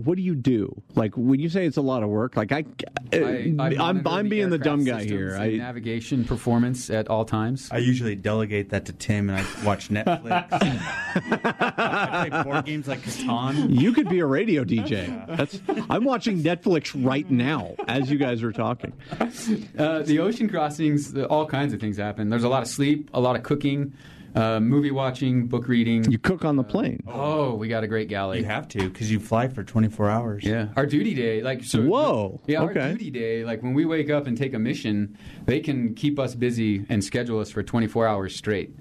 [0.04, 0.82] what do you do?
[0.94, 2.64] Like when you say it's a lot of work, like I,
[3.12, 5.36] I, I am I'm being the dumb guy here.
[5.38, 7.68] I, navigation performance at all times.
[7.70, 10.46] I usually delegate that to Tim, and I watch Netflix.
[10.52, 13.80] I play board games like Catan.
[13.80, 15.36] you could be a radio DJ.
[15.36, 18.92] That's I'm watching Netflix right now as you guys are talking.
[19.78, 22.28] Uh, the ocean crossings, all kinds of things happen.
[22.28, 23.92] There's a lot of sleep, a lot of cooking,
[24.34, 26.10] uh, movie watching, book reading.
[26.10, 27.02] You cook on the plane.
[27.08, 28.38] oh, we got a great galley.
[28.38, 30.44] You have to because you fly for 24 hours.
[30.44, 31.82] Yeah, our duty day, like so.
[31.82, 32.80] Whoa, Yeah, okay.
[32.80, 36.18] our duty day, like when we wake up and take a mission, they can keep
[36.18, 38.74] us busy and schedule us for 24 hours straight.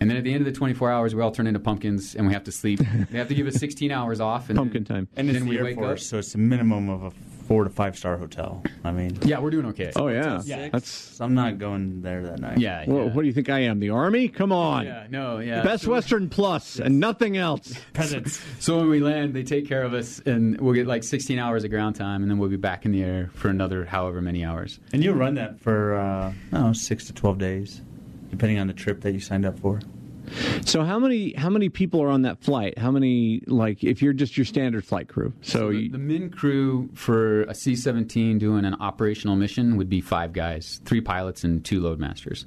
[0.00, 2.26] And then at the end of the 24 hours, we all turn into pumpkins and
[2.26, 2.80] we have to sleep.
[3.10, 4.48] they have to give us 16 hours off.
[4.48, 5.08] And Pumpkin then, time.
[5.14, 6.06] And it's then the we Air wake Force, up.
[6.06, 7.10] so it's a minimum of a
[7.50, 8.62] four to five star hotel.
[8.84, 9.90] I mean, Yeah, we're doing okay.
[9.96, 10.70] Oh yeah, Six.
[10.70, 11.20] that's.
[11.20, 12.58] I'm not going there that night.
[12.58, 13.12] Yeah, Well, yeah.
[13.12, 13.80] what do you think I am?
[13.80, 14.28] The army?
[14.28, 14.86] Come on.
[14.86, 15.62] yeah, no, yeah.
[15.62, 17.74] Best So- Western Plus and nothing else.
[17.92, 18.40] Peasants.
[18.60, 21.64] So when we land, they take care of us, and we'll get like 16 hours
[21.64, 24.44] of ground time, and then we'll be back in the air for another however many
[24.44, 24.78] hours.
[24.92, 27.80] And you'll run that for, uh, I six to 12 days,
[28.30, 29.80] depending on the trip that you signed up for.
[30.64, 32.78] So how many how many people are on that flight?
[32.78, 35.32] How many like if you're just your standard flight crew?
[35.42, 40.00] So, the, you, the min crew for a C-17 doing an operational mission would be
[40.00, 42.44] five guys, three pilots and two loadmasters.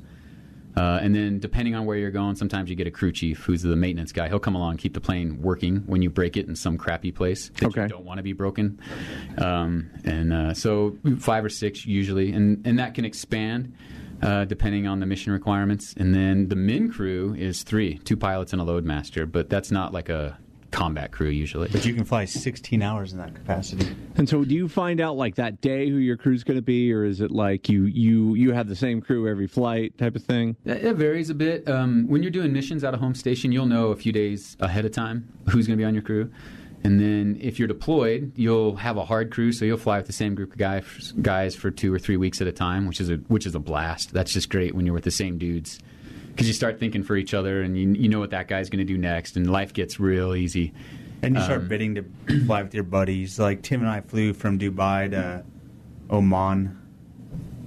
[0.75, 3.61] Uh, and then, depending on where you're going, sometimes you get a crew chief who's
[3.61, 4.27] the maintenance guy.
[4.27, 7.49] He'll come along, keep the plane working when you break it in some crappy place
[7.59, 7.83] that Okay.
[7.83, 8.79] you don't want to be broken.
[9.37, 13.75] Um, and uh, so, five or six usually, and and that can expand
[14.23, 15.93] uh, depending on the mission requirements.
[15.97, 19.93] And then the min crew is three, two pilots and a loadmaster, but that's not
[19.93, 20.37] like a
[20.71, 21.69] combat crew usually.
[21.69, 23.95] But you can fly 16 hours in that capacity.
[24.15, 26.91] and so do you find out like that day who your crew's going to be,
[26.91, 30.23] or is it like you you you have the same crew every flight type of
[30.23, 30.55] thing?
[30.65, 31.69] It it varies a bit.
[31.69, 34.83] Um, when you're doing missions out of home station, you'll know a few days ahead
[34.85, 36.31] of time who's going to be on your crew.
[36.83, 40.13] And then if you're deployed, you'll have a hard crew, so you'll fly with the
[40.13, 43.09] same group of guys guys for two or three weeks at a time, which is
[43.09, 44.11] a which is a blast.
[44.13, 45.79] That's just great when you're with the same dudes
[46.29, 48.85] because you start thinking for each other and you you know what that guy's going
[48.85, 50.73] to do next, and life gets real easy.
[51.21, 52.05] And you start Um, bidding to
[52.47, 53.39] fly with your buddies.
[53.39, 55.45] Like Tim and I flew from Dubai to
[56.09, 56.77] Oman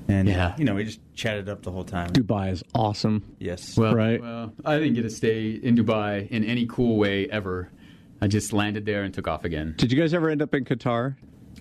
[0.09, 0.55] And Yeah.
[0.59, 2.11] you know, we just chatted up the whole time.
[2.11, 3.23] Dubai is awesome.
[3.41, 3.77] Yes.
[3.79, 4.21] Well, Right.
[4.21, 7.71] well, I didn't get to stay in Dubai in any cool way ever.
[8.27, 9.75] I just landed there and took off again.
[9.79, 11.15] Did you guys ever end up in Qatar?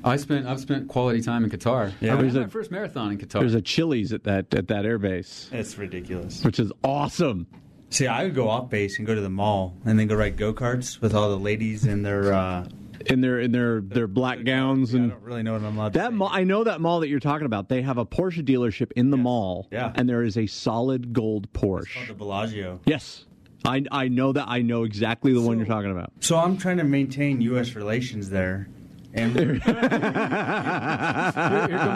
[0.03, 1.93] I spent I've spent quality time in Qatar.
[2.01, 2.13] Yeah.
[2.13, 3.41] I ran There's my a- first marathon in Qatar.
[3.41, 6.43] There's a Chili's at that at that airbase, it's ridiculous.
[6.43, 7.45] which is awesome.
[7.91, 10.37] See, I would go off base and go to the mall and then go ride
[10.37, 12.33] go karts with all the ladies in their.
[12.33, 12.65] Uh,
[13.07, 15.93] In their in their their black gowns I and don't really know what I'm allowed
[15.93, 16.15] to that say.
[16.15, 16.29] mall.
[16.31, 17.69] I know that mall that you're talking about.
[17.69, 19.91] They have a Porsche dealership in the mall, Yeah.
[19.93, 22.07] and there is a solid gold called Porsche.
[22.07, 22.79] the Villaggio.
[22.87, 23.25] Yes,
[23.65, 24.45] I I know that.
[24.47, 26.11] I know exactly the one you're talking about.
[26.19, 27.75] So I'm trying to maintain U.S.
[27.75, 28.67] relations there,
[29.13, 29.89] and we're, here, here come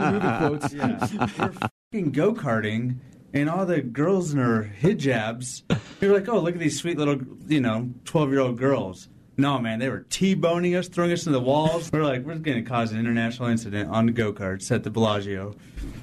[0.02, 0.74] the movie quotes.
[0.74, 1.08] yeah,
[1.40, 2.98] we're fucking go karting,
[3.34, 5.64] and all the girls in their hijabs.
[6.02, 9.10] You're like, oh, look at these sweet little, you know, 12 year old girls.
[9.38, 11.90] No, man, they were t-boning us, throwing us in the walls.
[11.94, 14.92] We're like, we're going to cause an international incident on the go karts at the
[14.92, 15.56] Villaggio.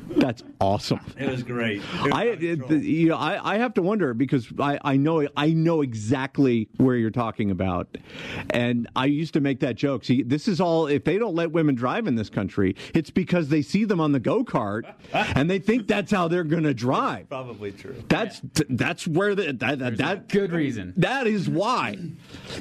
[0.08, 1.00] That's awesome.
[1.18, 1.78] It was great.
[1.78, 4.96] It was I out it, you know I, I have to wonder because I, I
[4.96, 7.98] know I know exactly where you're talking about,
[8.50, 10.04] and I used to make that joke.
[10.04, 13.48] See, this is all if they don't let women drive in this country, it's because
[13.48, 16.74] they see them on the go kart and they think that's how they're going to
[16.74, 17.28] drive.
[17.28, 18.02] Probably true.
[18.08, 20.94] That's that's where the, that that, that Good reason.
[20.96, 21.98] that is why.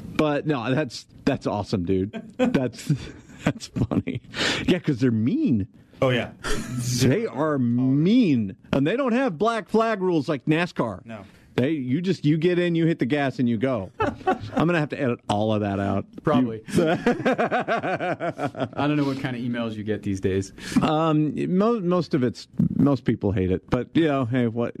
[0.04, 2.12] But no, that's that's awesome, dude.
[2.38, 2.92] That's
[3.46, 4.20] that's funny.
[4.66, 5.68] Yeah, because they're mean.
[6.02, 6.32] Oh yeah.
[7.02, 11.06] They are mean, and they don't have black flag rules like NASCAR.
[11.06, 11.24] No.
[11.56, 13.90] They you just you get in, you hit the gas, and you go.
[13.98, 16.04] I'm gonna have to edit all of that out.
[16.22, 16.62] Probably.
[16.74, 20.52] I don't know what kind of emails you get these days.
[20.82, 24.74] Um, most most of it's most people hate it, but you know, hey, what?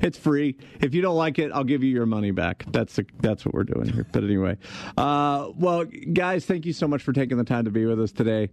[0.00, 0.56] It's free.
[0.80, 2.64] If you don't like it, I'll give you your money back.
[2.72, 4.06] That's the, that's what we're doing here.
[4.10, 4.56] But anyway,
[4.96, 8.10] uh, well, guys, thank you so much for taking the time to be with us
[8.10, 8.48] today.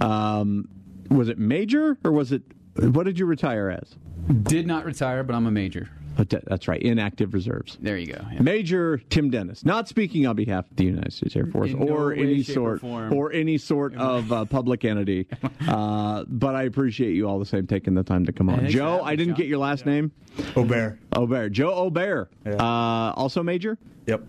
[0.00, 0.68] Um,
[1.10, 2.42] was it major or was it?
[2.76, 3.96] What did you retire as?
[4.44, 5.90] Did not retire, but I'm a major.
[6.16, 7.76] Oh, that- That's right, inactive reserves.
[7.80, 8.20] There you go.
[8.32, 8.40] Yeah.
[8.42, 11.86] Major Tim Dennis, not speaking on behalf of the United States Air Force In no
[11.88, 13.12] or way, any shape, or sort form.
[13.12, 15.26] or any sort of uh, public entity,
[15.68, 18.58] uh, but I appreciate you all the same taking the time to come on.
[18.60, 19.38] Thanks for Joe, I didn't Sean.
[19.38, 20.12] get your last name.
[20.56, 20.98] Aubert.
[21.16, 22.52] Aubert, Joe Aubert, Yeah.
[22.54, 23.76] uh, also Major.
[24.06, 24.22] Yep.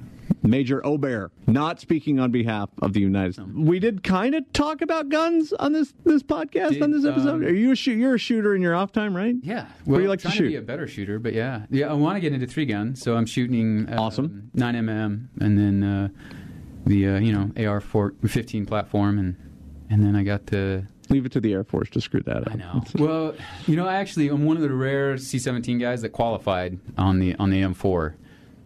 [0.43, 3.49] Major Aubert, not speaking on behalf of the United States.
[3.53, 7.35] We did kind of talk about guns on this this podcast Did, on this episode.
[7.35, 7.97] um, Are you a shoot?
[7.97, 9.35] You're a shooter in your off time, right?
[9.41, 9.67] Yeah.
[9.85, 10.47] Well, you like to shoot?
[10.49, 11.89] be a better shooter, but yeah, yeah.
[11.89, 14.49] I want to get into three gun, so I'm shooting uh, Awesome.
[14.53, 16.09] nine mm, and then uh,
[16.85, 19.35] the uh, you know AR 15 platform, and
[19.89, 22.51] and then I got the Leave it to the Air Force to screw that up.
[22.51, 22.81] I know.
[22.95, 23.35] well,
[23.67, 27.35] you know, I actually I'm one of the rare C-17 guys that qualified on the
[27.35, 28.15] on the M4,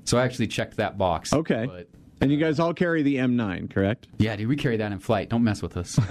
[0.10, 1.32] so I actually checked that box.
[1.34, 1.66] Okay.
[1.68, 1.88] But,
[2.22, 4.08] And you guys all carry the M9, correct?
[4.18, 5.30] yeah, dude, we carry that in flight.
[5.30, 5.98] Don't mess with us.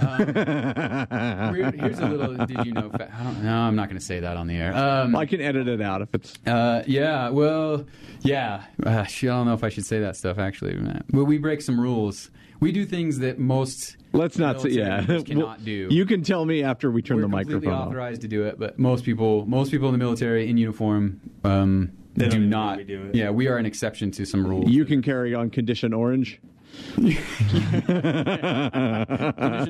[1.11, 2.45] Um, here's a little.
[2.45, 2.89] Did you know?
[2.89, 4.75] fa- I don't, no, I'm not going to say that on the air.
[4.75, 6.33] Um, I can edit it out if it's.
[6.45, 7.85] Uh, yeah, well,
[8.21, 8.63] yeah.
[8.85, 10.75] Uh, I don't know if I should say that stuff actually.
[10.75, 11.03] man.
[11.11, 12.29] Well, we break some rules.
[12.59, 14.69] We do things that most Let's not say.
[14.69, 15.87] Yeah, cannot Well, do.
[15.91, 17.87] You can tell me after we turn we're the microphone off.
[17.87, 21.91] authorized to do it, but most people, most people in the military in uniform, um,
[22.19, 22.77] They don't do even know not.
[22.77, 23.15] we do it.
[23.15, 24.69] Yeah, we are an exception to some rules.
[24.69, 26.39] You can carry on condition orange.
[26.95, 27.23] Condition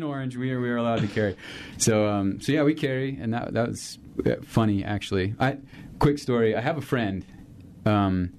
[0.04, 1.36] orange, we are we are allowed to carry.
[1.78, 5.36] So um, so yeah, we carry, and that that was uh, funny actually.
[5.40, 5.60] I
[6.00, 6.56] quick story.
[6.56, 7.24] I have a friend,
[7.86, 8.34] um,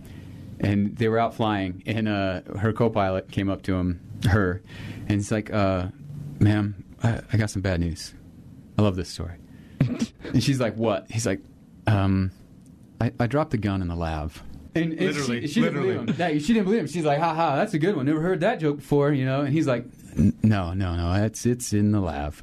[0.58, 4.60] and they were out flying, and uh, her co-pilot came up to him, her,
[5.02, 5.86] and he's like, uh,
[6.38, 8.12] "Ma'am, I, I got some bad news.
[8.76, 9.36] I love this story."
[9.80, 11.40] and she's like, "What?" He's like,
[11.86, 12.30] um,
[13.00, 14.32] I, "I dropped the gun in the lab."
[14.74, 16.14] And, and Literally, she, she didn't believe him.
[16.16, 16.86] Yeah, she didn't believe him.
[16.86, 18.06] She's like, "Ha ha, that's a good one.
[18.06, 19.40] Never heard that joke before," you know.
[19.40, 19.84] And he's like,
[20.44, 22.34] "No, no, no, it's it's in the lab."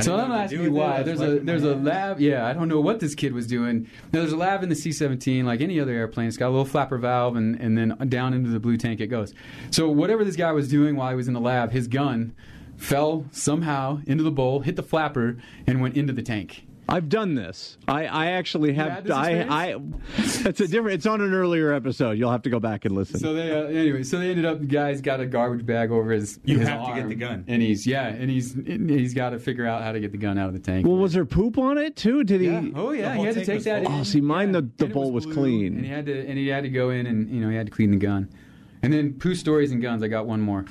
[0.00, 0.86] So I'm asking you with it.
[0.86, 1.02] Why.
[1.02, 2.18] There's a there's a lab.
[2.18, 3.88] Yeah, I don't know what this kid was doing.
[4.12, 6.28] Now, there's a lab in the C-17, like any other airplane.
[6.28, 9.08] It's got a little flapper valve, and and then down into the blue tank it
[9.08, 9.34] goes.
[9.70, 12.34] So whatever this guy was doing while he was in the lab, his gun
[12.78, 16.66] fell somehow into the bowl, hit the flapper, and went into the tank.
[16.90, 17.78] I've done this.
[17.86, 18.90] I, I actually have.
[19.06, 19.76] had I, I.
[20.18, 20.94] It's a different.
[20.94, 22.12] It's on an earlier episode.
[22.18, 23.20] You'll have to go back and listen.
[23.20, 24.02] So they uh, anyway.
[24.02, 24.58] So they ended up.
[24.60, 26.40] The guy's got a garbage bag over his.
[26.44, 27.44] You his have to get the gun.
[27.46, 30.36] and he's yeah, and he's he's got to figure out how to get the gun
[30.38, 30.86] out of the tank.
[30.86, 32.24] well, was there poop on it too?
[32.24, 32.48] Did he?
[32.48, 32.62] Yeah.
[32.74, 33.84] Oh yeah, he had to take that.
[33.84, 34.00] full.
[34.00, 35.76] Oh, see, mine, the- the And bowl was blue, clean.
[35.76, 37.66] and he had to and he had to go in and you know he had
[37.66, 38.28] to clean the gun.
[38.82, 40.02] And then poo stories and guns.
[40.02, 40.64] I got one more.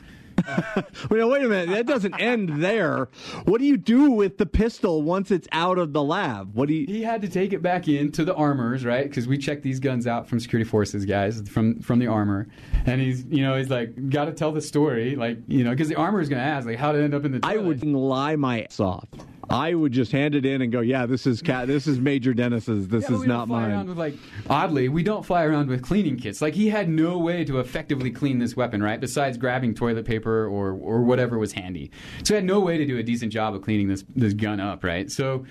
[1.10, 1.69] Wait, wait a minute.
[1.69, 3.10] That doesn't end there.
[3.45, 6.56] What do you do with the pistol once it's out of the lab?
[6.56, 6.86] What do you?
[6.86, 9.04] He had to take it back into the armors, right?
[9.04, 12.47] Because we check these guns out from security forces guys from from the armor,
[12.86, 15.89] and he's you know he's like got to tell the story, like you know because
[15.89, 17.39] the armor is going to ask like how did it end up in the.
[17.43, 19.08] I would lie my ass off.
[19.50, 21.68] I would just hand it in and go, "Yeah, this is cat.
[21.68, 22.88] This is Major Dennis's.
[22.88, 24.16] This Yeah, is not mine." Around with like
[24.50, 26.42] oddly, we don't fly around with cleaning kits.
[26.42, 29.00] Like he had no way to effectively clean this weapon, right?
[29.00, 31.92] Besides grabbing toilet paper or or whatever was handy.
[32.24, 34.60] So he had no way to do a decent job of cleaning this this gun
[34.60, 35.10] up, right?
[35.12, 35.46] So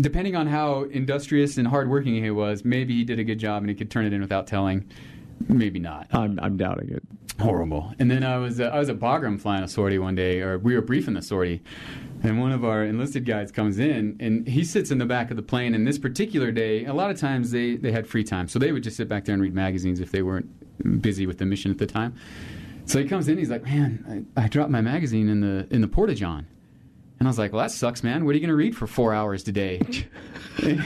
[0.00, 3.68] depending on how industrious and hardworking he was, maybe he did a good job and
[3.70, 4.84] he could turn it in without telling.
[5.48, 6.06] Maybe not.
[6.12, 7.02] I'm I'm doubting it.
[7.40, 7.92] Horrible.
[7.98, 10.58] And then I was uh, I was at Bagram flying a sortie one day, or
[10.58, 11.62] we were briefing the sortie,
[12.22, 15.36] and one of our enlisted guys comes in, and he sits in the back of
[15.36, 15.74] the plane.
[15.74, 18.72] And this particular day, a lot of times they they had free time, so they
[18.72, 21.70] would just sit back there and read magazines if they weren't busy with the mission
[21.70, 22.14] at the time.
[22.84, 25.80] So he comes in, he's like, "Man, I, I dropped my magazine in the in
[25.80, 26.46] the porta john."
[27.22, 28.24] And I was like, well, that sucks, man.
[28.24, 29.80] What are you going to read for four hours today?
[30.60, 30.82] and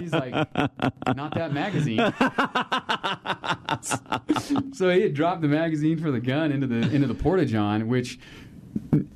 [0.00, 1.98] he's like, not that magazine.
[4.72, 7.86] so he had dropped the magazine for the gun into the into the porta john,
[7.86, 8.18] which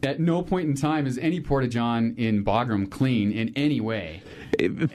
[0.03, 4.23] at no point in time is any porta john in Bagram clean in any way.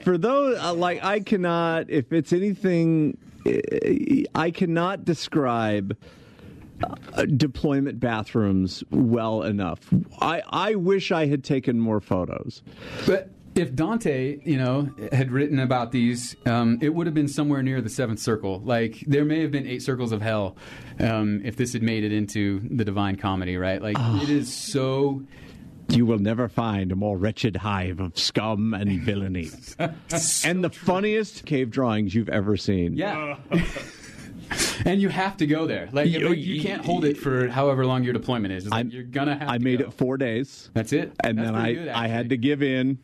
[0.04, 3.50] For those uh, like I cannot, if it's anything, uh,
[4.36, 5.96] I cannot describe
[7.14, 9.80] uh, deployment bathrooms well enough.
[10.20, 12.62] I I wish I had taken more photos.
[13.06, 17.62] But if Dante, you know, had written about these, um, it would have been somewhere
[17.62, 18.60] near the seventh circle.
[18.60, 20.56] Like there may have been eight circles of hell
[21.00, 23.82] um, if this had made it into the Divine Comedy, right?
[23.82, 25.22] Like it is so.
[25.90, 29.48] You will never find a more wretched hive of scum and villainy.
[30.44, 32.92] and the funniest cave drawings you've ever seen.
[32.92, 33.38] Yeah.
[34.84, 35.88] and you have to go there.
[35.92, 38.66] Like You- you, you can't hold it for however long your deployment is.
[38.66, 39.48] Like I'm- you're gonna have.
[39.48, 39.86] I to made go.
[39.86, 40.70] it four days.
[40.74, 41.12] That's it.
[41.24, 42.98] and That's then I, good, I had to give in.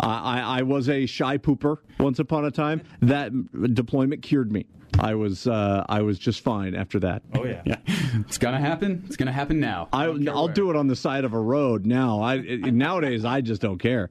[0.00, 2.82] I, I, I was a shy pooper once upon a time.
[3.02, 3.32] That
[3.74, 4.66] deployment cured me.
[4.98, 7.22] I was uh, I was just fine after that.
[7.34, 7.62] Oh yeah.
[7.64, 7.76] yeah.
[8.20, 9.02] It's gonna happen.
[9.06, 9.88] It's gonna happen now.
[9.92, 10.54] I, don't care I'll where.
[10.54, 12.22] do it on the side of a road now.
[12.22, 14.10] I nowadays I just don't care.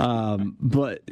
[0.00, 1.02] Um, but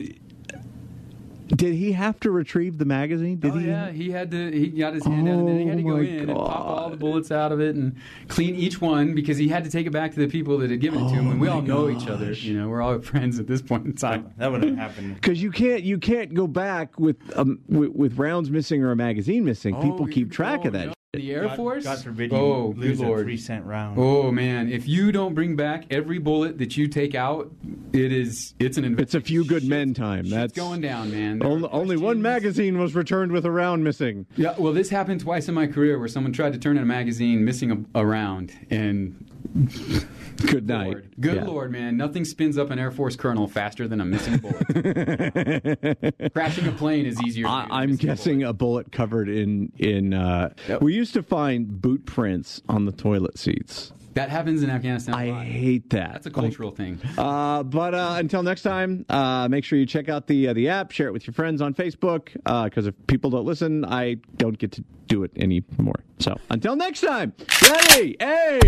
[1.57, 3.39] did he have to retrieve the magazine?
[3.41, 3.67] Did Oh he?
[3.67, 4.51] yeah, he had to.
[4.51, 6.39] He got his hand out, and then he had to Oh, go my in and
[6.39, 7.97] pop all the bullets out of it and
[8.29, 10.81] clean each one because he had to take it back to the people that had
[10.81, 11.27] given it to him.
[11.29, 12.33] Oh, And we my all know each other.
[12.33, 14.33] You know, we're all friends at this point in time.
[14.39, 15.15] That would have happened.
[15.21, 18.97] Because you can't you can't go back with um with, with rounds missing or a
[18.97, 19.75] magazine missing.
[19.77, 20.87] People Oh, keep track oh, of that.
[20.87, 20.93] no.
[21.13, 21.83] The Air God, Force.
[21.83, 23.25] God forbid you oh, lose good a lord.
[23.25, 23.99] three cent round.
[23.99, 27.51] Oh man, if you don't bring back every bullet that you take out,
[27.93, 30.31] it is it's an It's a few good men time.
[30.31, 31.43] That's going down, man.
[31.43, 34.25] Only, only one magazine was returned with a round missing.
[34.37, 36.87] Yeah, well, this happened twice in my career where someone tried to turn in a
[36.87, 39.27] magazine missing a, a round, and
[40.47, 40.87] Good night.
[40.87, 41.45] Lord, good Yeah.
[41.45, 44.67] lord, man, nothing spins up an Air Force colonel faster than a missing bullet.
[46.35, 47.47] Crashing a plane is easier.
[47.47, 48.51] I, than I'm missing a guessing bullet.
[48.51, 50.15] a bullet covered in in.
[50.15, 50.83] Uh, Yep.
[50.83, 53.93] We used to find boot prints on the toilet seats.
[54.15, 55.15] that happens in Afghanistan.
[55.15, 56.13] I hate that.
[56.13, 56.99] That's a cultural thing.
[57.17, 60.69] Uh, but uh, until next time, uh, make sure you check out the uh, the
[60.69, 62.33] app, share it with your friends on Facebook.
[62.65, 66.01] Because if people don't listen, I don't get to do it anymore.
[66.19, 67.33] So until next time,
[67.63, 68.61] ready, hey.